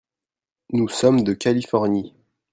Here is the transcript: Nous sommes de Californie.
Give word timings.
Nous 0.71 0.87
sommes 0.89 1.23
de 1.23 1.33
Californie. 1.33 2.15